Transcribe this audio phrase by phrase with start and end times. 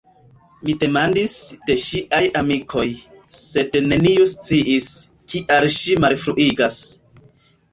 [0.67, 1.33] Mi demandis
[1.67, 2.85] de ŝiaj amikoj,
[3.41, 4.89] sed neniu sciis,
[5.35, 6.81] kial ŝi malfruiĝas.